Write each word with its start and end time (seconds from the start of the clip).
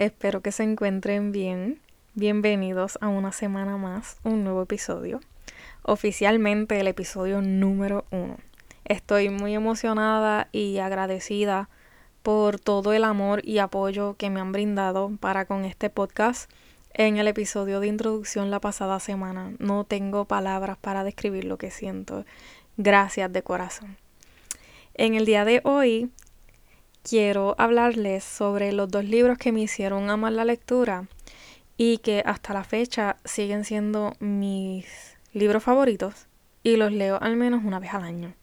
Espero 0.00 0.40
que 0.40 0.50
se 0.50 0.62
encuentren 0.62 1.30
bien. 1.30 1.78
Bienvenidos 2.14 2.96
a 3.02 3.08
una 3.08 3.32
semana 3.32 3.76
más, 3.76 4.16
un 4.24 4.44
nuevo 4.44 4.62
episodio. 4.62 5.20
Oficialmente 5.82 6.80
el 6.80 6.88
episodio 6.88 7.42
número 7.42 8.06
uno. 8.10 8.38
Estoy 8.86 9.28
muy 9.28 9.54
emocionada 9.54 10.48
y 10.52 10.78
agradecida 10.78 11.68
por 12.22 12.58
todo 12.58 12.94
el 12.94 13.04
amor 13.04 13.42
y 13.44 13.58
apoyo 13.58 14.14
que 14.14 14.30
me 14.30 14.40
han 14.40 14.52
brindado 14.52 15.12
para 15.20 15.44
con 15.44 15.66
este 15.66 15.90
podcast. 15.90 16.50
En 16.94 17.18
el 17.18 17.28
episodio 17.28 17.78
de 17.78 17.88
introducción 17.88 18.50
la 18.50 18.58
pasada 18.58 19.00
semana 19.00 19.52
no 19.58 19.84
tengo 19.84 20.24
palabras 20.24 20.78
para 20.78 21.04
describir 21.04 21.44
lo 21.44 21.58
que 21.58 21.70
siento. 21.70 22.24
Gracias 22.78 23.30
de 23.30 23.42
corazón. 23.42 23.98
En 24.94 25.14
el 25.14 25.26
día 25.26 25.44
de 25.44 25.60
hoy 25.62 26.10
quiero 27.02 27.54
hablarles 27.58 28.24
sobre 28.24 28.72
los 28.72 28.90
dos 28.90 29.04
libros 29.04 29.38
que 29.38 29.52
me 29.52 29.60
hicieron 29.60 30.10
amar 30.10 30.32
la 30.32 30.44
lectura 30.44 31.08
y 31.76 31.98
que 31.98 32.22
hasta 32.26 32.52
la 32.52 32.64
fecha 32.64 33.16
siguen 33.24 33.64
siendo 33.64 34.14
mis 34.20 35.16
libros 35.32 35.62
favoritos 35.62 36.26
y 36.62 36.76
los 36.76 36.92
leo 36.92 37.18
al 37.20 37.36
menos 37.36 37.64
una 37.64 37.78
vez 37.78 37.94
al 37.94 38.04
año. 38.04 38.34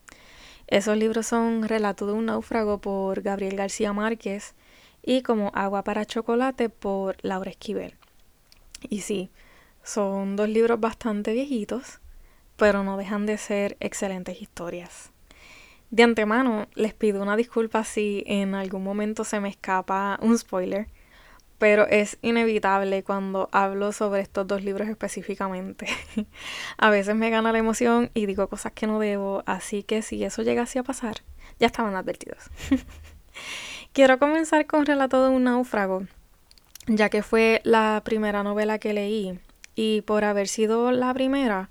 Esos 0.67 0.97
libros 0.97 1.27
son 1.27 1.67
Relato 1.67 2.07
de 2.07 2.13
un 2.13 2.25
náufrago 2.25 2.79
por 2.79 3.21
Gabriel 3.21 3.55
García 3.55 3.93
Márquez 3.93 4.53
y 5.01 5.21
Como 5.21 5.51
agua 5.53 5.83
para 5.83 6.05
chocolate 6.05 6.69
por 6.69 7.15
Laura 7.21 7.49
Esquivel. 7.51 7.95
Y 8.89 9.01
sí, 9.01 9.29
son 9.83 10.35
dos 10.35 10.49
libros 10.49 10.79
bastante 10.79 11.31
viejitos, 11.31 11.99
pero 12.57 12.83
no 12.83 12.97
dejan 12.97 13.25
de 13.25 13.37
ser 13.37 13.77
excelentes 13.79 14.41
historias. 14.41 15.11
De 15.89 16.03
antemano 16.03 16.67
les 16.75 16.93
pido 16.93 17.21
una 17.21 17.37
disculpa 17.37 17.83
si 17.83 18.23
en 18.27 18.55
algún 18.55 18.83
momento 18.83 19.23
se 19.23 19.39
me 19.39 19.49
escapa 19.49 20.19
un 20.21 20.37
spoiler, 20.37 20.87
pero 21.57 21.87
es 21.87 22.17
inevitable 22.21 23.03
cuando 23.03 23.49
hablo 23.51 23.91
sobre 23.91 24.21
estos 24.21 24.45
dos 24.45 24.63
libros 24.63 24.89
específicamente. 24.89 25.87
a 26.77 26.89
veces 26.89 27.15
me 27.15 27.29
gana 27.29 27.51
la 27.51 27.57
emoción 27.57 28.11
y 28.13 28.25
digo 28.25 28.47
cosas 28.47 28.73
que 28.73 28.85
no 28.85 28.99
debo, 28.99 29.43
así 29.45 29.83
que 29.83 30.01
si 30.01 30.23
eso 30.23 30.41
llegase 30.41 30.79
a 30.79 30.83
pasar, 30.83 31.17
ya 31.59 31.67
estaban 31.67 31.95
advertidos. 31.95 32.49
Quiero 33.93 34.19
comenzar 34.19 34.67
con 34.67 34.85
Relato 34.85 35.23
de 35.23 35.29
un 35.35 35.45
náufrago, 35.45 36.03
ya 36.85 37.09
que 37.09 37.23
fue 37.23 37.61
la 37.63 38.01
primera 38.03 38.43
novela 38.43 38.77
que 38.77 38.93
leí 38.93 39.39
y 39.73 40.01
por 40.01 40.23
haber 40.23 40.47
sido 40.47 40.91
la 40.91 41.13
primera, 41.13 41.69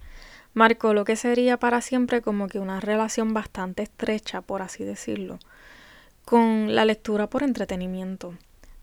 marcó 0.56 0.94
lo 0.94 1.04
que 1.04 1.16
sería 1.16 1.58
para 1.58 1.82
siempre 1.82 2.22
como 2.22 2.48
que 2.48 2.58
una 2.58 2.80
relación 2.80 3.34
bastante 3.34 3.82
estrecha, 3.82 4.40
por 4.40 4.62
así 4.62 4.84
decirlo, 4.84 5.38
con 6.24 6.74
la 6.74 6.86
lectura 6.86 7.28
por 7.28 7.42
entretenimiento. 7.42 8.34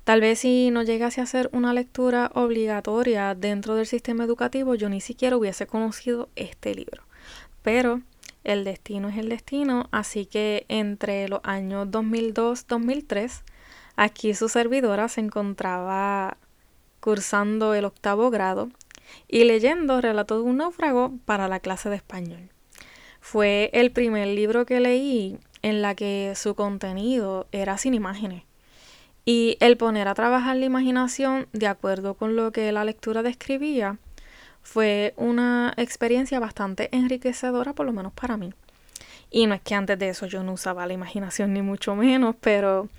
Tal 0.03 0.22
vez 0.22 0.40
si 0.40 0.70
no 0.70 0.84
llegase 0.84 1.20
a 1.20 1.25
ser 1.25 1.50
una 1.52 1.74
lectura 1.74 2.30
obligatoria 2.36 3.34
dentro 3.34 3.74
del 3.74 3.88
sistema 3.88 4.24
educativo, 4.24 4.75
yo 4.75 4.88
ni 4.88 5.02
siquiera 5.02 5.36
hubiese 5.36 5.66
conocido 5.66 6.30
este 6.36 6.75
libro. 6.75 7.02
Pero 7.64 8.02
el 8.44 8.66
destino 8.66 9.09
es 9.09 9.18
el 9.18 9.30
destino, 9.30 9.88
así 9.92 10.28
que 10.28 10.68
entre 10.68 11.28
los 11.28 11.42
años 11.44 11.88
2002-2003, 11.88 13.42
aquí 13.96 14.36
su 14.36 14.47
servidora 14.47 15.08
se 15.08 15.22
encontraba 15.22 16.38
cursando 17.00 17.74
el 17.74 17.86
octavo 17.86 18.30
grado 18.30 18.70
y 19.28 19.44
leyendo 19.44 20.02
Relato 20.02 20.38
de 20.38 20.44
un 20.44 20.58
náufrago 20.58 21.14
para 21.25 21.47
la 21.47 21.59
clase 21.59 21.90
de 21.90 21.96
español. 21.96 22.50
Fue 23.19 23.69
el 23.74 23.91
primer 23.91 24.28
libro 24.28 24.66
que 24.66 24.80
leí 24.80 25.38
en 25.62 25.81
la 25.81 25.96
que 25.96 26.34
su 26.36 26.56
contenido 26.56 27.47
era 27.52 27.78
sin 27.78 27.94
imágenes. 27.94 28.44
Y 29.25 29.58
el 29.62 29.78
poner 29.78 30.09
a 30.09 30.14
trabajar 30.14 30.58
la 30.58 30.66
imaginación 30.66 31.47
de 31.53 31.68
acuerdo 31.68 32.16
con 32.16 32.36
lo 32.36 32.52
que 32.52 32.72
la 32.74 32.84
lectura 32.84 33.24
describía 33.24 33.97
fue 34.62 35.14
una 35.16 35.74
experiencia 35.78 36.40
bastante 36.40 36.90
enriquecedora, 36.96 37.74
por 37.74 37.85
lo 37.85 37.94
menos 37.94 38.12
para 38.14 38.38
mí. 38.38 38.53
Y 39.31 39.47
no 39.47 39.56
es 39.56 39.62
que 39.62 39.75
antes 39.75 39.97
de 39.97 40.09
eso 40.09 40.25
yo 40.25 40.44
no 40.44 40.53
usaba 40.53 40.85
la 40.85 40.94
imaginación 40.94 41.53
ni 41.53 41.62
mucho 41.62 41.96
menos, 41.96 42.35
pero 42.40 42.90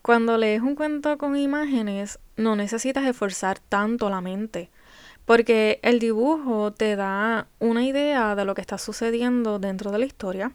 cuando 0.00 0.38
lees 0.38 0.62
un 0.62 0.74
cuento 0.74 1.18
con 1.18 1.36
imágenes 1.36 2.18
no 2.36 2.56
necesitas 2.56 3.04
esforzar 3.04 3.58
tanto 3.58 4.08
la 4.08 4.20
mente 4.20 4.70
porque 5.24 5.80
el 5.82 5.98
dibujo 5.98 6.72
te 6.72 6.96
da 6.96 7.46
una 7.58 7.84
idea 7.84 8.34
de 8.34 8.44
lo 8.44 8.54
que 8.54 8.60
está 8.60 8.78
sucediendo 8.78 9.58
dentro 9.58 9.90
de 9.90 9.98
la 9.98 10.06
historia 10.06 10.52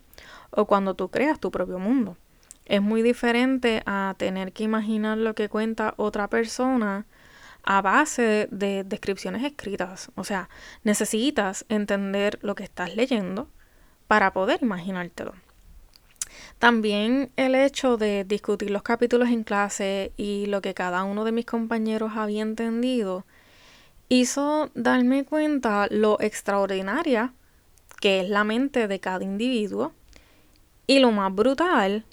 o 0.50 0.66
cuando 0.66 0.94
tú 0.94 1.10
creas 1.10 1.40
tu 1.40 1.52
propio 1.52 1.80
mundo. 1.80 2.18
Es 2.66 2.82
muy 2.82 3.02
diferente 3.02 3.82
a 3.86 4.16
tener 4.18 4.52
que 4.52 4.64
imaginar 4.64 5.18
lo 5.18 5.36
que 5.36 5.48
cuenta 5.48 5.94
otra 5.98 6.30
persona 6.30 7.06
a 7.64 7.82
base 7.82 8.48
de 8.52 8.84
descripciones 8.84 9.44
escritas. 9.44 10.12
O 10.16 10.24
sea, 10.24 10.50
necesitas 10.84 11.66
entender 11.70 12.40
lo 12.42 12.56
que 12.56 12.64
estás 12.64 12.96
leyendo 12.96 13.50
para 14.08 14.32
poder 14.34 14.60
imaginártelo. 14.62 15.34
También 16.60 17.32
el 17.36 17.56
hecho 17.56 17.98
de 17.98 18.24
discutir 18.24 18.72
los 18.72 18.84
capítulos 18.84 19.30
en 19.30 19.44
clase 19.44 20.12
y 20.18 20.46
lo 20.48 20.62
que 20.62 20.74
cada 20.74 21.04
uno 21.04 21.24
de 21.24 21.32
mis 21.32 21.46
compañeros 21.46 22.14
había 22.16 22.42
entendido 22.42 23.26
hizo 24.10 24.72
darme 24.74 25.26
cuenta 25.26 25.88
lo 25.90 26.20
extraordinaria 26.22 27.34
que 28.00 28.22
es 28.22 28.30
la 28.30 28.44
mente 28.44 28.88
de 28.88 29.00
cada 29.00 29.24
individuo 29.24 29.94
y 30.86 31.00
lo 31.00 31.12
más 31.12 31.34
brutal 31.34 32.06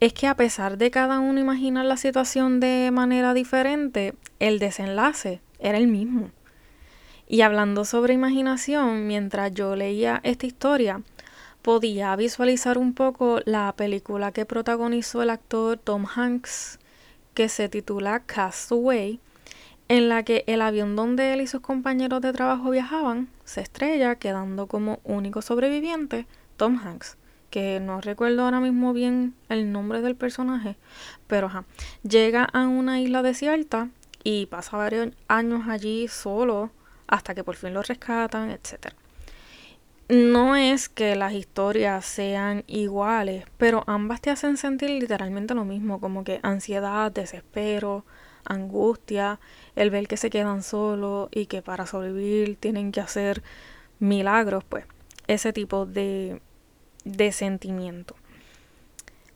es 0.00 0.12
que 0.12 0.26
a 0.26 0.36
pesar 0.36 0.78
de 0.78 0.90
cada 0.90 1.18
uno 1.20 1.40
imaginar 1.40 1.84
la 1.84 1.96
situación 1.96 2.60
de 2.60 2.90
manera 2.92 3.34
diferente, 3.34 4.14
el 4.38 4.58
desenlace 4.58 5.40
era 5.58 5.78
el 5.78 5.86
mismo. 5.86 6.30
Y 7.26 7.40
hablando 7.40 7.84
sobre 7.84 8.14
imaginación, 8.14 9.06
mientras 9.06 9.52
yo 9.52 9.76
leía 9.76 10.20
esta 10.24 10.46
historia, 10.46 11.02
podía 11.62 12.14
visualizar 12.16 12.76
un 12.76 12.92
poco 12.92 13.40
la 13.46 13.72
película 13.76 14.32
que 14.32 14.44
protagonizó 14.44 15.22
el 15.22 15.30
actor 15.30 15.78
Tom 15.78 16.04
Hanks, 16.14 16.78
que 17.32 17.48
se 17.48 17.68
titula 17.68 18.20
Castaway, 18.20 19.20
en 19.88 20.08
la 20.08 20.22
que 20.22 20.44
el 20.46 20.62
avión 20.62 20.96
donde 20.96 21.32
él 21.32 21.40
y 21.40 21.46
sus 21.46 21.60
compañeros 21.60 22.20
de 22.20 22.32
trabajo 22.32 22.70
viajaban 22.70 23.28
se 23.44 23.60
estrella, 23.60 24.16
quedando 24.16 24.66
como 24.66 25.00
único 25.04 25.42
sobreviviente 25.42 26.26
Tom 26.56 26.78
Hanks, 26.78 27.18
que 27.50 27.80
no 27.80 28.00
recuerdo 28.00 28.42
ahora 28.42 28.60
mismo 28.60 28.92
bien 28.92 29.34
el 29.48 29.70
nombre 29.70 30.00
del 30.00 30.16
personaje, 30.16 30.76
pero 31.26 31.50
llega 32.02 32.44
a 32.44 32.66
una 32.66 33.00
isla 33.00 33.22
desierta 33.22 33.90
y 34.22 34.46
pasa 34.46 34.76
varios 34.76 35.10
años 35.28 35.68
allí 35.68 36.08
solo 36.08 36.70
hasta 37.06 37.34
que 37.34 37.44
por 37.44 37.56
fin 37.56 37.74
lo 37.74 37.82
rescatan, 37.82 38.50
etc. 38.50 38.94
No 40.08 40.56
es 40.56 40.88
que 40.88 41.16
las 41.16 41.32
historias 41.32 42.04
sean 42.04 42.64
iguales, 42.66 43.44
pero 43.58 43.84
ambas 43.86 44.20
te 44.20 44.30
hacen 44.30 44.56
sentir 44.56 44.90
literalmente 44.90 45.54
lo 45.54 45.64
mismo, 45.64 46.00
como 46.00 46.24
que 46.24 46.40
ansiedad, 46.42 47.12
desespero, 47.12 48.04
angustia, 48.44 49.40
el 49.76 49.90
ver 49.90 50.08
que 50.08 50.16
se 50.16 50.30
quedan 50.30 50.62
solos 50.62 51.28
y 51.32 51.46
que 51.46 51.62
para 51.62 51.86
sobrevivir 51.86 52.56
tienen 52.56 52.92
que 52.92 53.00
hacer 53.00 53.42
milagros, 53.98 54.64
pues 54.64 54.84
ese 55.26 55.52
tipo 55.52 55.86
de, 55.86 56.40
de 57.04 57.32
sentimiento. 57.32 58.14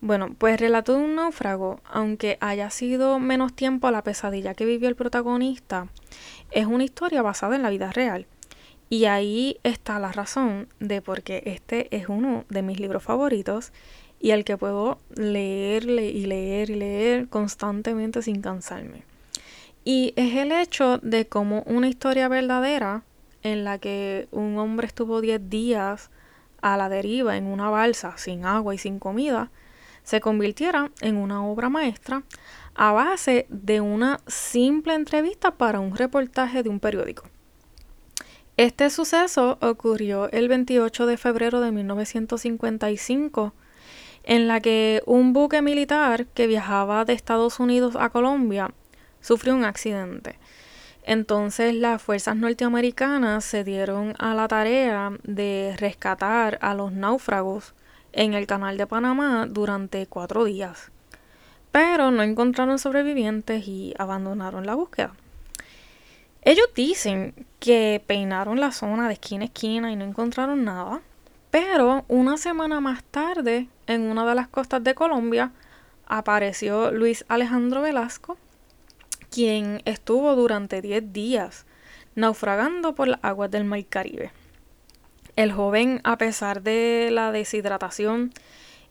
Bueno, 0.00 0.28
pues 0.38 0.60
Relato 0.60 0.94
de 0.94 1.02
un 1.02 1.16
náufrago, 1.16 1.80
aunque 1.84 2.38
haya 2.40 2.70
sido 2.70 3.18
menos 3.18 3.52
tiempo 3.52 3.88
a 3.88 3.90
la 3.90 4.04
pesadilla 4.04 4.54
que 4.54 4.64
vivió 4.64 4.88
el 4.88 4.94
protagonista, 4.94 5.88
es 6.52 6.66
una 6.66 6.84
historia 6.84 7.20
basada 7.22 7.56
en 7.56 7.62
la 7.62 7.70
vida 7.70 7.90
real. 7.90 8.26
Y 8.90 9.06
ahí 9.06 9.58
está 9.64 9.98
la 9.98 10.12
razón 10.12 10.68
de 10.78 11.02
por 11.02 11.22
qué 11.22 11.42
este 11.46 11.94
es 11.94 12.08
uno 12.08 12.44
de 12.48 12.62
mis 12.62 12.78
libros 12.78 13.02
favoritos 13.02 13.72
y 14.20 14.32
al 14.32 14.44
que 14.44 14.56
puedo 14.56 14.98
leerle 15.14 16.08
y 16.10 16.26
leer 16.26 16.70
y 16.70 16.74
leer 16.74 17.28
constantemente 17.28 18.22
sin 18.22 18.42
cansarme. 18.42 19.04
Y 19.84 20.12
es 20.16 20.34
el 20.34 20.52
hecho 20.52 20.98
de 20.98 21.26
cómo 21.26 21.62
una 21.66 21.88
historia 21.88 22.28
verdadera 22.28 23.02
en 23.42 23.64
la 23.64 23.78
que 23.78 24.28
un 24.30 24.58
hombre 24.58 24.86
estuvo 24.86 25.20
10 25.20 25.48
días 25.48 26.10
a 26.60 26.76
la 26.76 26.88
deriva 26.88 27.36
en 27.36 27.46
una 27.46 27.70
balsa 27.70 28.16
sin 28.18 28.44
agua 28.44 28.74
y 28.74 28.78
sin 28.78 28.98
comida, 28.98 29.50
se 30.02 30.20
convirtiera 30.20 30.90
en 31.00 31.16
una 31.16 31.46
obra 31.46 31.68
maestra 31.68 32.22
a 32.74 32.92
base 32.92 33.46
de 33.50 33.80
una 33.80 34.20
simple 34.26 34.94
entrevista 34.94 35.52
para 35.52 35.80
un 35.80 35.96
reportaje 35.96 36.62
de 36.62 36.68
un 36.68 36.80
periódico. 36.80 37.24
Este 38.56 38.90
suceso 38.90 39.58
ocurrió 39.60 40.30
el 40.32 40.48
28 40.48 41.06
de 41.06 41.16
febrero 41.16 41.60
de 41.60 41.70
1955, 41.70 43.52
en 44.28 44.46
la 44.46 44.60
que 44.60 45.02
un 45.06 45.32
buque 45.32 45.62
militar 45.62 46.26
que 46.26 46.46
viajaba 46.46 47.06
de 47.06 47.14
Estados 47.14 47.60
Unidos 47.60 47.96
a 47.98 48.10
Colombia 48.10 48.70
sufrió 49.22 49.54
un 49.54 49.64
accidente. 49.64 50.38
Entonces 51.02 51.74
las 51.74 52.02
fuerzas 52.02 52.36
norteamericanas 52.36 53.42
se 53.46 53.64
dieron 53.64 54.14
a 54.18 54.34
la 54.34 54.46
tarea 54.46 55.12
de 55.22 55.74
rescatar 55.78 56.58
a 56.60 56.74
los 56.74 56.92
náufragos 56.92 57.72
en 58.12 58.34
el 58.34 58.46
canal 58.46 58.76
de 58.76 58.86
Panamá 58.86 59.46
durante 59.48 60.06
cuatro 60.06 60.44
días. 60.44 60.90
Pero 61.72 62.10
no 62.10 62.22
encontraron 62.22 62.78
sobrevivientes 62.78 63.66
y 63.66 63.94
abandonaron 63.98 64.66
la 64.66 64.74
búsqueda. 64.74 65.14
Ellos 66.42 66.68
dicen 66.74 67.46
que 67.60 68.04
peinaron 68.06 68.60
la 68.60 68.72
zona 68.72 69.06
de 69.06 69.14
esquina 69.14 69.44
a 69.44 69.46
esquina 69.46 69.90
y 69.90 69.96
no 69.96 70.04
encontraron 70.04 70.64
nada. 70.66 71.00
Pero 71.60 72.04
una 72.06 72.36
semana 72.36 72.80
más 72.80 73.02
tarde, 73.02 73.66
en 73.88 74.02
una 74.02 74.24
de 74.24 74.36
las 74.36 74.46
costas 74.46 74.84
de 74.84 74.94
Colombia, 74.94 75.50
apareció 76.06 76.92
Luis 76.92 77.24
Alejandro 77.26 77.82
Velasco, 77.82 78.38
quien 79.28 79.82
estuvo 79.84 80.36
durante 80.36 80.80
10 80.80 81.12
días 81.12 81.66
naufragando 82.14 82.94
por 82.94 83.08
las 83.08 83.18
aguas 83.22 83.50
del 83.50 83.64
Mar 83.64 83.84
Caribe. 83.86 84.30
El 85.34 85.50
joven, 85.50 86.00
a 86.04 86.16
pesar 86.16 86.62
de 86.62 87.08
la 87.10 87.32
deshidratación 87.32 88.32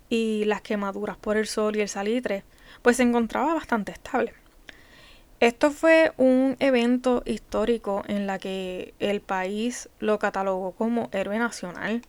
y 0.10 0.44
las 0.44 0.62
quemaduras 0.62 1.16
por 1.16 1.38
el 1.38 1.48
sol 1.48 1.78
y 1.78 1.80
el 1.80 1.88
salitre, 1.88 2.44
pues 2.82 2.98
se 2.98 3.04
encontraba 3.04 3.54
bastante 3.54 3.94
estable. 3.94 4.34
Esto 5.40 5.72
fue 5.72 6.12
un 6.18 6.58
evento 6.60 7.24
histórico 7.26 8.04
en 8.08 8.28
la 8.28 8.40
que 8.40 8.94
el 9.00 9.22
país 9.22 9.88
lo 10.00 10.20
catalogó 10.20 10.74
como 10.74 11.08
héroe 11.14 11.40
nacional. 11.40 12.02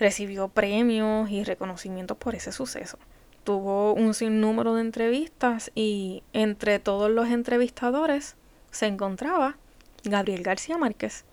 Recibió 0.00 0.48
premios 0.48 1.30
y 1.30 1.44
reconocimientos 1.44 2.16
por 2.16 2.34
ese 2.34 2.50
suceso. 2.52 2.98
Tuvo 3.44 3.92
un 3.92 4.14
sinnúmero 4.14 4.74
de 4.74 4.80
entrevistas 4.80 5.70
y 5.74 6.22
entre 6.32 6.78
todos 6.78 7.10
los 7.10 7.28
entrevistadores 7.28 8.36
se 8.70 8.86
encontraba 8.86 9.56
Gabriel 10.02 10.42
García 10.42 10.78
Márquez, 10.78 11.24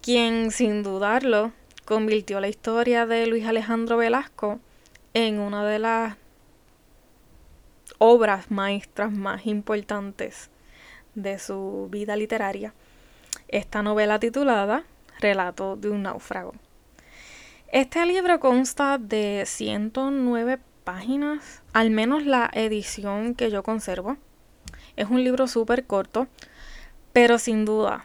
quien 0.00 0.50
sin 0.50 0.82
dudarlo 0.82 1.52
convirtió 1.84 2.40
la 2.40 2.48
historia 2.48 3.04
de 3.04 3.26
Luis 3.26 3.46
Alejandro 3.46 3.98
Velasco 3.98 4.60
en 5.12 5.38
una 5.38 5.64
de 5.66 5.78
las 5.78 6.16
obras 7.98 8.50
maestras 8.50 9.12
más 9.12 9.46
importantes 9.46 10.48
de 11.14 11.38
su 11.38 11.88
vida 11.90 12.16
literaria. 12.16 12.72
Esta 13.48 13.82
novela 13.82 14.18
titulada 14.18 14.84
Relato 15.20 15.76
de 15.76 15.90
un 15.90 16.04
náufrago. 16.04 16.54
Este 17.72 18.04
libro 18.04 18.40
consta 18.40 18.98
de 18.98 19.44
109 19.46 20.58
páginas, 20.82 21.62
al 21.72 21.90
menos 21.90 22.26
la 22.26 22.50
edición 22.52 23.36
que 23.36 23.48
yo 23.48 23.62
conservo. 23.62 24.16
Es 24.96 25.08
un 25.08 25.22
libro 25.22 25.46
súper 25.46 25.86
corto, 25.86 26.26
pero 27.12 27.38
sin 27.38 27.64
duda 27.64 28.04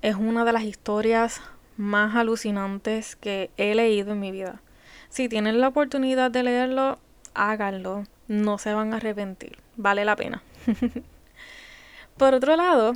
es 0.00 0.16
una 0.16 0.46
de 0.46 0.54
las 0.54 0.62
historias 0.62 1.42
más 1.76 2.16
alucinantes 2.16 3.14
que 3.14 3.50
he 3.58 3.74
leído 3.74 4.12
en 4.12 4.20
mi 4.20 4.32
vida. 4.32 4.62
Si 5.10 5.28
tienen 5.28 5.60
la 5.60 5.68
oportunidad 5.68 6.30
de 6.30 6.44
leerlo, 6.44 6.98
háganlo. 7.34 8.04
No 8.28 8.56
se 8.56 8.72
van 8.72 8.94
a 8.94 8.96
arrepentir. 8.96 9.58
Vale 9.76 10.06
la 10.06 10.16
pena. 10.16 10.42
por 12.16 12.32
otro 12.32 12.56
lado, 12.56 12.94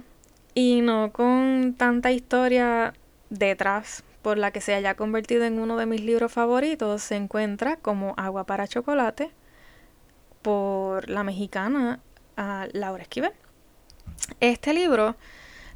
y 0.54 0.80
no 0.80 1.12
con 1.12 1.74
tanta 1.76 2.10
historia 2.10 2.94
detrás 3.28 4.02
por 4.26 4.38
la 4.38 4.50
que 4.50 4.60
se 4.60 4.74
haya 4.74 4.96
convertido 4.96 5.44
en 5.44 5.60
uno 5.60 5.76
de 5.76 5.86
mis 5.86 6.00
libros 6.00 6.32
favoritos, 6.32 7.00
se 7.00 7.14
encuentra 7.14 7.76
como 7.76 8.12
Agua 8.16 8.44
para 8.44 8.66
Chocolate 8.66 9.30
por 10.42 11.08
la 11.08 11.22
mexicana 11.22 12.00
ah, 12.36 12.66
Laura 12.72 13.04
Esquivel. 13.04 13.30
Este 14.40 14.74
libro 14.74 15.14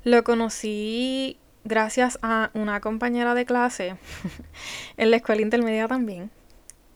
lo 0.02 0.24
conocí 0.24 1.38
gracias 1.62 2.18
a 2.22 2.50
una 2.52 2.80
compañera 2.80 3.34
de 3.34 3.44
clase 3.44 3.96
en 4.96 5.12
la 5.12 5.18
escuela 5.18 5.42
intermedia 5.42 5.86
también. 5.86 6.32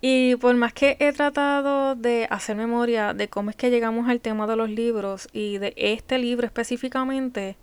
Y 0.00 0.34
por 0.34 0.56
más 0.56 0.72
que 0.72 0.96
he 0.98 1.12
tratado 1.12 1.94
de 1.94 2.26
hacer 2.30 2.56
memoria 2.56 3.14
de 3.14 3.28
cómo 3.28 3.50
es 3.50 3.54
que 3.54 3.70
llegamos 3.70 4.08
al 4.08 4.20
tema 4.20 4.48
de 4.48 4.56
los 4.56 4.70
libros 4.70 5.28
y 5.32 5.58
de 5.58 5.72
este 5.76 6.18
libro 6.18 6.46
específicamente, 6.46 7.56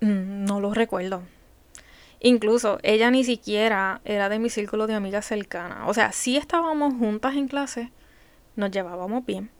mm, 0.00 0.46
no 0.46 0.58
lo 0.58 0.72
recuerdo. 0.72 1.22
Incluso 2.20 2.78
ella 2.82 3.10
ni 3.10 3.24
siquiera 3.24 4.02
era 4.04 4.28
de 4.28 4.38
mi 4.38 4.50
círculo 4.50 4.86
de 4.86 4.94
amigas 4.94 5.24
cercanas. 5.24 5.88
O 5.88 5.94
sea, 5.94 6.12
sí 6.12 6.36
estábamos 6.36 6.94
juntas 6.94 7.34
en 7.34 7.48
clase, 7.48 7.90
nos 8.56 8.70
llevábamos 8.70 9.24
bien, 9.24 9.50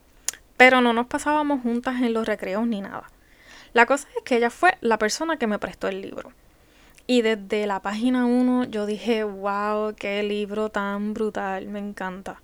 pero 0.58 0.82
no 0.82 0.92
nos 0.92 1.06
pasábamos 1.06 1.62
juntas 1.62 2.02
en 2.02 2.12
los 2.12 2.26
recreos 2.26 2.66
ni 2.66 2.82
nada. 2.82 3.10
La 3.72 3.86
cosa 3.86 4.08
es 4.16 4.22
que 4.24 4.36
ella 4.36 4.50
fue 4.50 4.76
la 4.80 4.98
persona 4.98 5.38
que 5.38 5.46
me 5.46 5.58
prestó 5.58 5.88
el 5.88 6.02
libro. 6.02 6.32
Y 7.06 7.22
desde 7.22 7.66
la 7.66 7.80
página 7.80 8.26
1 8.26 8.64
yo 8.64 8.84
dije, 8.84 9.24
wow, 9.24 9.94
qué 9.96 10.22
libro 10.22 10.68
tan 10.68 11.14
brutal, 11.14 11.66
me 11.66 11.78
encanta. 11.78 12.42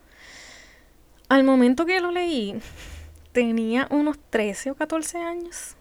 Al 1.28 1.44
momento 1.44 1.84
que 1.84 2.00
lo 2.00 2.10
leí, 2.10 2.58
tenía 3.32 3.86
unos 3.90 4.18
13 4.30 4.70
o 4.70 4.74
14 4.76 5.18
años. 5.18 5.76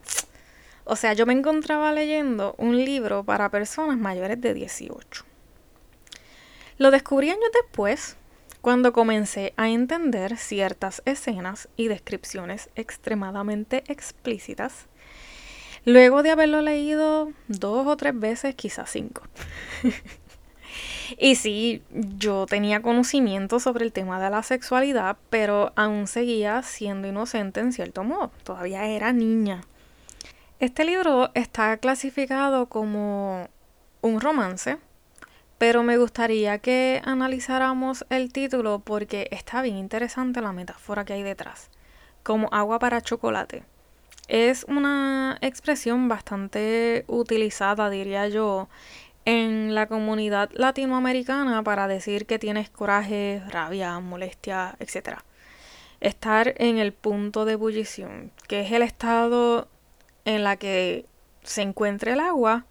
O 0.86 0.96
sea, 0.96 1.12
yo 1.12 1.26
me 1.26 1.34
encontraba 1.34 1.92
leyendo 1.92 2.54
un 2.56 2.82
libro 2.82 3.24
para 3.24 3.50
personas 3.50 3.98
mayores 3.98 4.40
de 4.40 4.54
18. 4.54 5.24
Lo 6.78 6.90
descubrí 6.90 7.28
años 7.28 7.50
después, 7.52 8.16
cuando 8.62 8.94
comencé 8.94 9.52
a 9.58 9.68
entender 9.68 10.38
ciertas 10.38 11.02
escenas 11.04 11.68
y 11.76 11.88
descripciones 11.88 12.70
extremadamente 12.74 13.84
explícitas 13.88 14.86
Luego 15.86 16.24
de 16.24 16.32
haberlo 16.32 16.62
leído 16.62 17.32
dos 17.46 17.86
o 17.86 17.96
tres 17.96 18.18
veces, 18.18 18.56
quizás 18.56 18.90
cinco. 18.90 19.22
y 21.18 21.36
sí, 21.36 21.84
yo 21.92 22.44
tenía 22.46 22.82
conocimiento 22.82 23.60
sobre 23.60 23.84
el 23.84 23.92
tema 23.92 24.20
de 24.20 24.28
la 24.28 24.42
sexualidad, 24.42 25.16
pero 25.30 25.72
aún 25.76 26.08
seguía 26.08 26.60
siendo 26.64 27.06
inocente 27.06 27.60
en 27.60 27.72
cierto 27.72 28.02
modo. 28.02 28.32
Todavía 28.42 28.84
era 28.84 29.12
niña. 29.12 29.60
Este 30.58 30.86
libro 30.86 31.30
está 31.34 31.76
clasificado 31.76 32.70
como 32.70 33.46
un 34.00 34.22
romance, 34.22 34.78
pero 35.58 35.82
me 35.82 35.98
gustaría 35.98 36.60
que 36.60 37.02
analizáramos 37.04 38.06
el 38.08 38.32
título 38.32 38.78
porque 38.78 39.28
está 39.32 39.60
bien 39.60 39.76
interesante 39.76 40.40
la 40.40 40.52
metáfora 40.52 41.04
que 41.04 41.12
hay 41.12 41.22
detrás, 41.22 41.68
como 42.22 42.48
agua 42.52 42.78
para 42.78 43.02
chocolate. 43.02 43.64
Es 44.28 44.64
una 44.64 45.36
expresión 45.42 46.08
bastante 46.08 47.04
utilizada, 47.06 47.90
diría 47.90 48.26
yo, 48.28 48.70
en 49.26 49.74
la 49.74 49.86
comunidad 49.88 50.48
latinoamericana 50.54 51.62
para 51.64 51.86
decir 51.86 52.24
que 52.24 52.38
tienes 52.38 52.70
coraje, 52.70 53.42
rabia, 53.50 54.00
molestia, 54.00 54.74
etc. 54.78 55.18
Estar 56.00 56.54
en 56.56 56.78
el 56.78 56.94
punto 56.94 57.44
de 57.44 57.52
ebullición, 57.52 58.32
que 58.48 58.60
es 58.60 58.72
el 58.72 58.80
estado 58.80 59.68
en 60.26 60.44
la 60.44 60.56
que 60.56 61.06
se 61.42 61.62
encuentra 61.62 62.12
el 62.12 62.20
agua 62.20 62.66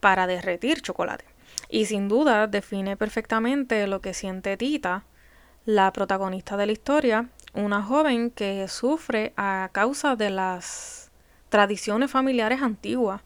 para 0.00 0.26
derretir 0.26 0.82
chocolate. 0.82 1.24
Y 1.70 1.86
sin 1.86 2.08
duda 2.08 2.46
define 2.46 2.96
perfectamente 2.96 3.86
lo 3.86 4.00
que 4.00 4.12
siente 4.12 4.56
Tita, 4.56 5.04
la 5.64 5.92
protagonista 5.92 6.56
de 6.56 6.66
la 6.66 6.72
historia, 6.72 7.28
una 7.54 7.82
joven 7.82 8.30
que 8.30 8.66
sufre 8.68 9.32
a 9.36 9.70
causa 9.72 10.16
de 10.16 10.30
las 10.30 11.10
tradiciones 11.48 12.10
familiares 12.10 12.62
antiguas, 12.62 13.22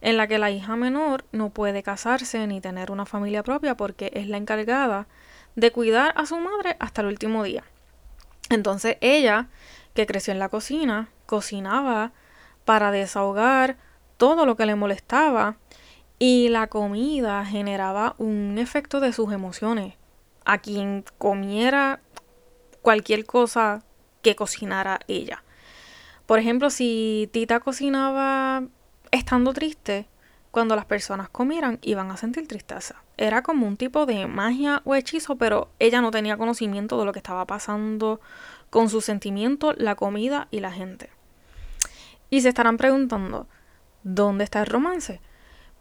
en 0.00 0.16
la 0.16 0.26
que 0.26 0.38
la 0.38 0.50
hija 0.50 0.74
menor 0.74 1.24
no 1.30 1.50
puede 1.50 1.84
casarse 1.84 2.46
ni 2.48 2.60
tener 2.60 2.90
una 2.90 3.06
familia 3.06 3.44
propia 3.44 3.76
porque 3.76 4.10
es 4.14 4.26
la 4.26 4.36
encargada 4.36 5.06
de 5.54 5.70
cuidar 5.70 6.12
a 6.16 6.26
su 6.26 6.38
madre 6.38 6.76
hasta 6.80 7.02
el 7.02 7.06
último 7.06 7.44
día. 7.44 7.62
Entonces 8.50 8.96
ella, 9.00 9.46
que 9.94 10.06
creció 10.06 10.32
en 10.32 10.40
la 10.40 10.48
cocina, 10.48 11.08
cocinaba 11.26 12.12
para 12.64 12.90
desahogar 12.90 13.76
todo 14.16 14.46
lo 14.46 14.56
que 14.56 14.66
le 14.66 14.74
molestaba 14.74 15.56
y 16.18 16.48
la 16.48 16.68
comida 16.68 17.44
generaba 17.44 18.14
un 18.18 18.56
efecto 18.58 19.00
de 19.00 19.12
sus 19.12 19.32
emociones. 19.32 19.94
A 20.44 20.58
quien 20.58 21.04
comiera 21.18 22.00
cualquier 22.80 23.24
cosa 23.24 23.82
que 24.22 24.36
cocinara 24.36 25.00
ella. 25.08 25.42
Por 26.26 26.38
ejemplo, 26.38 26.70
si 26.70 27.28
Tita 27.32 27.60
cocinaba 27.60 28.64
estando 29.10 29.52
triste, 29.52 30.08
cuando 30.52 30.76
las 30.76 30.84
personas 30.84 31.28
comieran 31.30 31.78
iban 31.82 32.10
a 32.10 32.16
sentir 32.16 32.46
tristeza. 32.46 33.02
Era 33.16 33.42
como 33.42 33.66
un 33.66 33.76
tipo 33.76 34.06
de 34.06 34.26
magia 34.26 34.82
o 34.84 34.94
hechizo, 34.94 35.36
pero 35.36 35.70
ella 35.78 36.00
no 36.00 36.10
tenía 36.10 36.36
conocimiento 36.36 36.98
de 36.98 37.06
lo 37.06 37.12
que 37.12 37.18
estaba 37.18 37.46
pasando 37.46 38.20
con 38.70 38.88
sus 38.88 39.04
sentimientos, 39.04 39.74
la 39.78 39.96
comida 39.96 40.48
y 40.50 40.60
la 40.60 40.70
gente. 40.70 41.10
Y 42.32 42.40
se 42.40 42.48
estarán 42.48 42.78
preguntando, 42.78 43.46
¿dónde 44.04 44.44
está 44.44 44.60
el 44.60 44.66
romance? 44.66 45.20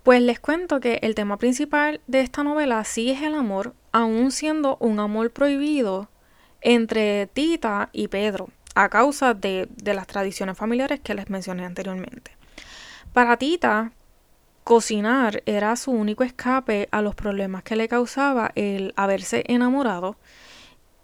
Pues 0.04 0.22
les 0.22 0.42
cuento 0.42 0.82
que 0.82 1.00
el 1.02 1.16
tema 1.16 1.38
principal 1.38 2.02
de 2.08 2.20
esta 2.20 2.44
novela 2.44 2.84
sí 2.84 3.10
es 3.10 3.22
el 3.22 3.36
amor, 3.36 3.74
aún 3.94 4.34
siendo 4.34 4.76
un 4.82 5.00
amor 5.00 5.32
prohibido 5.32 6.10
entre 6.60 7.28
Tita 7.28 7.88
y 7.94 8.10
Pedro, 8.10 8.50
a 8.76 8.90
causa 8.90 9.34
de, 9.34 9.70
de 9.82 9.94
las 9.94 10.08
tradiciones 10.08 10.58
familiares 10.58 11.00
que 11.00 11.14
les 11.14 11.30
mencioné 11.30 11.64
anteriormente. 11.64 12.36
Para 13.14 13.38
Tita, 13.38 13.94
cocinar 14.66 15.44
era 15.46 15.78
su 15.78 15.92
único 15.92 16.26
escape 16.26 16.90
a 16.92 17.02
los 17.02 17.16
problemas 17.16 17.64
que 17.64 17.78
le 17.78 17.88
causaba 17.88 18.52
el 18.56 18.94
haberse 18.98 19.46
enamorado 19.48 20.18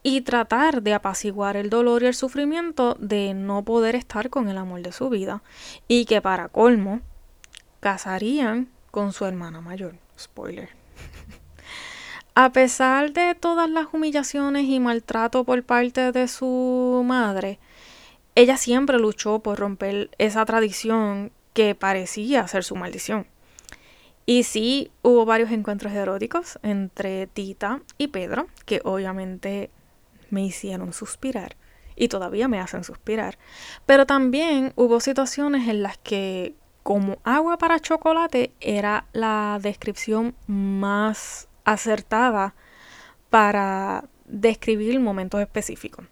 y 0.07 0.21
tratar 0.21 0.83
de 0.83 0.93
apaciguar 0.93 1.57
el 1.57 1.69
dolor 1.69 2.01
y 2.01 2.05
el 2.05 2.13
sufrimiento 2.13 2.95
de 2.97 3.33
no 3.33 3.65
poder 3.65 3.93
estar 3.93 4.29
con 4.29 4.47
el 4.47 4.57
amor 4.57 4.81
de 4.81 4.93
su 4.93 5.09
vida 5.09 5.43
y 5.89 6.05
que 6.05 6.21
para 6.21 6.47
colmo 6.47 7.01
casarían 7.81 8.69
con 8.89 9.11
su 9.11 9.25
hermana 9.25 9.59
mayor. 9.59 9.95
Spoiler. 10.17 10.69
A 12.35 12.53
pesar 12.53 13.11
de 13.11 13.35
todas 13.35 13.69
las 13.69 13.87
humillaciones 13.91 14.63
y 14.69 14.79
maltrato 14.79 15.43
por 15.43 15.61
parte 15.63 16.13
de 16.13 16.29
su 16.29 17.03
madre, 17.05 17.59
ella 18.35 18.55
siempre 18.55 18.99
luchó 18.99 19.39
por 19.39 19.59
romper 19.59 20.09
esa 20.19 20.45
tradición 20.45 21.33
que 21.51 21.75
parecía 21.75 22.47
ser 22.47 22.63
su 22.63 22.77
maldición. 22.77 23.27
Y 24.25 24.43
sí, 24.43 24.89
hubo 25.01 25.25
varios 25.25 25.51
encuentros 25.51 25.91
eróticos 25.91 26.59
entre 26.63 27.27
Tita 27.27 27.81
y 27.97 28.07
Pedro, 28.07 28.47
que 28.65 28.79
obviamente 28.85 29.69
me 30.29 30.43
hicieron 30.43 30.93
suspirar 30.93 31.55
y 31.95 32.07
todavía 32.07 32.47
me 32.47 32.59
hacen 32.59 32.83
suspirar. 32.83 33.37
Pero 33.85 34.05
también 34.05 34.71
hubo 34.75 34.99
situaciones 34.99 35.67
en 35.67 35.83
las 35.83 35.97
que 35.97 36.55
como 36.83 37.17
agua 37.25 37.57
para 37.57 37.79
chocolate 37.81 38.53
era 38.61 39.07
la 39.11 39.59
descripción 39.61 40.35
más 40.45 41.49
acertada 41.65 42.55
para 43.29 44.05
describir 44.25 44.99
momentos 44.99 45.41
específicos. 45.41 46.05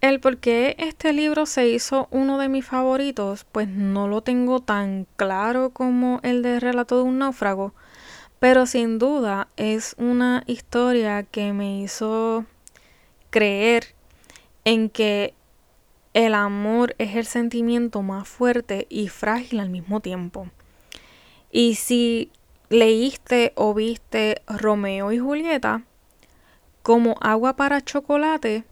El 0.00 0.20
por 0.20 0.36
qué 0.36 0.76
este 0.78 1.12
libro 1.12 1.46
se 1.46 1.66
hizo 1.66 2.08
uno 2.10 2.38
de 2.38 2.48
mis 2.48 2.66
favoritos, 2.66 3.44
pues 3.50 3.68
no 3.68 4.06
lo 4.06 4.20
tengo 4.20 4.60
tan 4.60 5.06
claro 5.16 5.70
como 5.70 6.20
el 6.22 6.42
de 6.42 6.60
Relato 6.60 6.98
de 6.98 7.04
un 7.04 7.18
náufrago, 7.18 7.74
pero 8.38 8.66
sin 8.66 8.98
duda 8.98 9.48
es 9.56 9.96
una 9.98 10.44
historia 10.46 11.22
que 11.22 11.54
me 11.54 11.80
hizo 11.80 12.44
creer 13.34 13.96
en 14.64 14.88
que 14.88 15.34
el 16.12 16.34
amor 16.34 16.94
es 16.98 17.16
el 17.16 17.26
sentimiento 17.26 18.00
más 18.00 18.28
fuerte 18.28 18.86
y 18.88 19.08
frágil 19.08 19.58
al 19.58 19.70
mismo 19.70 19.98
tiempo. 19.98 20.46
Y 21.50 21.74
si 21.74 22.30
leíste 22.68 23.52
o 23.56 23.74
viste 23.74 24.40
Romeo 24.46 25.10
y 25.10 25.18
Julieta, 25.18 25.82
como 26.84 27.16
agua 27.20 27.56
para 27.56 27.80
chocolate, 27.80 28.62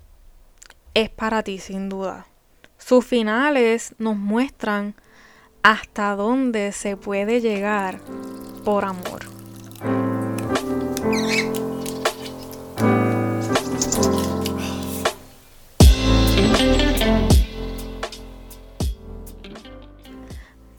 es 0.94 1.10
para 1.10 1.42
ti 1.42 1.58
sin 1.58 1.88
duda. 1.88 2.28
Sus 2.78 3.04
finales 3.04 3.96
nos 3.98 4.16
muestran 4.16 4.94
hasta 5.64 6.14
dónde 6.14 6.70
se 6.70 6.96
puede 6.96 7.40
llegar 7.40 7.98
por 8.64 8.84
amor. 8.84 9.31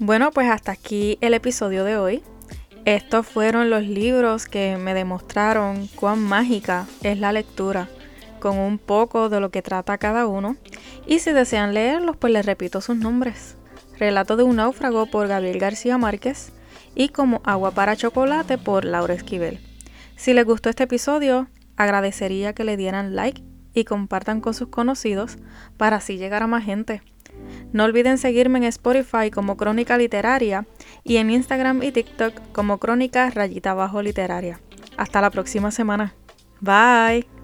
Bueno, 0.05 0.31
pues 0.31 0.49
hasta 0.49 0.73
aquí 0.73 1.17
el 1.21 1.33
episodio 1.33 1.85
de 1.85 1.95
hoy. 1.95 2.23
Estos 2.83 3.25
fueron 3.25 3.69
los 3.69 3.83
libros 3.83 4.47
que 4.47 4.75
me 4.75 4.93
demostraron 4.93 5.87
cuán 5.95 6.19
mágica 6.19 6.87
es 7.03 7.19
la 7.19 7.31
lectura 7.31 7.87
con 8.41 8.57
un 8.57 8.79
poco 8.79 9.29
de 9.29 9.39
lo 9.39 9.49
que 9.49 9.61
trata 9.61 9.97
cada 9.97 10.27
uno. 10.27 10.57
Y 11.07 11.19
si 11.19 11.31
desean 11.31 11.73
leerlos, 11.73 12.17
pues 12.17 12.33
les 12.33 12.45
repito 12.45 12.81
sus 12.81 12.97
nombres. 12.97 13.55
Relato 13.97 14.35
de 14.35 14.43
un 14.43 14.57
náufrago 14.57 15.05
por 15.05 15.29
Gabriel 15.29 15.57
García 15.57 15.97
Márquez 15.97 16.51
y 16.95 17.07
Como 17.07 17.41
agua 17.45 17.71
para 17.71 17.95
chocolate 17.95 18.57
por 18.57 18.83
Laura 18.83 19.13
Esquivel. 19.13 19.61
Si 20.17 20.33
les 20.33 20.43
gustó 20.43 20.69
este 20.69 20.83
episodio, 20.83 21.47
agradecería 21.77 22.51
que 22.51 22.65
le 22.65 22.75
dieran 22.75 23.15
like 23.15 23.41
y 23.73 23.85
compartan 23.85 24.41
con 24.41 24.53
sus 24.53 24.67
conocidos 24.67 25.37
para 25.77 25.95
así 25.95 26.17
llegar 26.17 26.43
a 26.43 26.47
más 26.47 26.65
gente. 26.65 27.01
No 27.73 27.83
olviden 27.83 28.17
seguirme 28.17 28.59
en 28.59 28.65
Spotify 28.65 29.31
como 29.31 29.57
Crónica 29.57 29.97
Literaria 29.97 30.65
y 31.03 31.17
en 31.17 31.31
Instagram 31.31 31.83
y 31.83 31.91
TikTok 31.91 32.33
como 32.53 32.77
Crónica 32.77 33.29
Rayita 33.29 33.73
Bajo 33.73 34.01
Literaria. 34.01 34.61
Hasta 34.95 35.19
la 35.19 35.31
próxima 35.31 35.71
semana. 35.71 36.13
Bye. 36.61 37.42